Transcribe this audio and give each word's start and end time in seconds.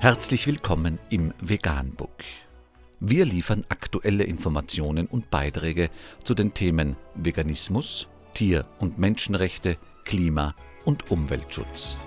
Herzlich 0.00 0.46
willkommen 0.46 1.00
im 1.10 1.34
Veganbook. 1.40 2.22
Wir 3.00 3.24
liefern 3.24 3.62
aktuelle 3.68 4.22
Informationen 4.22 5.08
und 5.08 5.28
Beiträge 5.28 5.90
zu 6.22 6.34
den 6.34 6.54
Themen 6.54 6.94
Veganismus, 7.16 8.06
Tier- 8.32 8.64
und 8.78 9.00
Menschenrechte, 9.00 9.76
Klima- 10.04 10.54
und 10.84 11.10
Umweltschutz. 11.10 11.98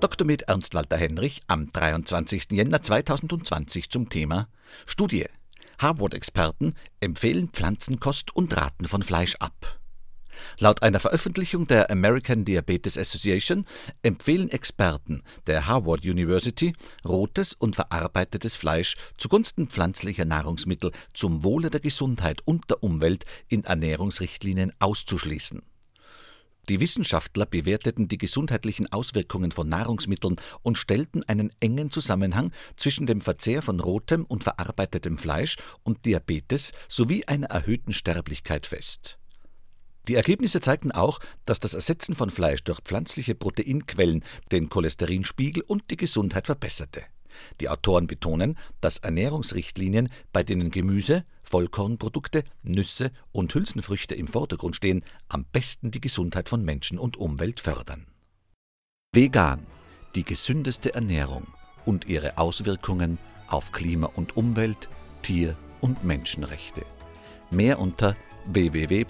Dr. 0.00 0.26
Med 0.26 0.42
Ernst 0.42 0.74
Walter 0.74 0.98
Henrich 0.98 1.40
am 1.48 1.72
23. 1.72 2.52
Jänner 2.52 2.82
2020 2.82 3.88
zum 3.88 4.10
Thema 4.10 4.48
Studie. 4.84 5.24
Harvard-Experten 5.78 6.74
empfehlen 7.00 7.48
Pflanzenkost 7.48 8.36
und 8.36 8.54
raten 8.54 8.84
von 8.84 9.00
Fleisch 9.00 9.36
ab. 9.36 9.75
Laut 10.58 10.82
einer 10.82 11.00
Veröffentlichung 11.00 11.66
der 11.66 11.90
American 11.90 12.44
Diabetes 12.44 12.98
Association 12.98 13.64
empfehlen 14.02 14.50
Experten 14.50 15.22
der 15.46 15.66
Harvard 15.66 16.04
University 16.04 16.72
rotes 17.04 17.52
und 17.52 17.76
verarbeitetes 17.76 18.56
Fleisch 18.56 18.96
zugunsten 19.16 19.68
pflanzlicher 19.68 20.24
Nahrungsmittel 20.24 20.92
zum 21.12 21.44
Wohle 21.44 21.70
der 21.70 21.80
Gesundheit 21.80 22.40
und 22.44 22.70
der 22.70 22.82
Umwelt 22.82 23.24
in 23.48 23.64
Ernährungsrichtlinien 23.64 24.72
auszuschließen. 24.78 25.62
Die 26.68 26.80
Wissenschaftler 26.80 27.46
bewerteten 27.46 28.08
die 28.08 28.18
gesundheitlichen 28.18 28.90
Auswirkungen 28.90 29.52
von 29.52 29.68
Nahrungsmitteln 29.68 30.36
und 30.62 30.78
stellten 30.78 31.22
einen 31.28 31.52
engen 31.60 31.92
Zusammenhang 31.92 32.50
zwischen 32.76 33.06
dem 33.06 33.20
Verzehr 33.20 33.62
von 33.62 33.78
rotem 33.78 34.24
und 34.24 34.42
verarbeitetem 34.42 35.16
Fleisch 35.16 35.56
und 35.84 36.04
Diabetes 36.04 36.72
sowie 36.88 37.24
einer 37.26 37.48
erhöhten 37.48 37.92
Sterblichkeit 37.92 38.66
fest. 38.66 39.18
Die 40.08 40.14
Ergebnisse 40.14 40.60
zeigten 40.60 40.92
auch, 40.92 41.18
dass 41.44 41.60
das 41.60 41.74
Ersetzen 41.74 42.14
von 42.14 42.30
Fleisch 42.30 42.62
durch 42.62 42.80
pflanzliche 42.80 43.34
Proteinquellen 43.34 44.24
den 44.52 44.68
Cholesterinspiegel 44.68 45.62
und 45.62 45.90
die 45.90 45.96
Gesundheit 45.96 46.46
verbesserte. 46.46 47.02
Die 47.60 47.68
Autoren 47.68 48.06
betonen, 48.06 48.56
dass 48.80 48.98
Ernährungsrichtlinien, 48.98 50.08
bei 50.32 50.42
denen 50.42 50.70
Gemüse, 50.70 51.24
Vollkornprodukte, 51.42 52.44
Nüsse 52.62 53.10
und 53.32 53.54
Hülsenfrüchte 53.54 54.14
im 54.14 54.26
Vordergrund 54.26 54.76
stehen, 54.76 55.04
am 55.28 55.44
besten 55.44 55.90
die 55.90 56.00
Gesundheit 56.00 56.48
von 56.48 56.64
Menschen 56.64 56.98
und 56.98 57.16
Umwelt 57.16 57.60
fördern. 57.60 58.06
Vegan, 59.12 59.66
die 60.14 60.24
gesündeste 60.24 60.94
Ernährung 60.94 61.46
und 61.84 62.06
ihre 62.06 62.38
Auswirkungen 62.38 63.18
auf 63.48 63.72
Klima 63.72 64.06
und 64.06 64.36
Umwelt, 64.36 64.88
Tier- 65.22 65.56
und 65.80 66.04
Menschenrechte. 66.04 66.84
Mehr 67.50 67.78
unter 67.78 68.16
www 68.46 69.04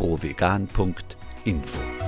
provegan.info. 0.00 1.99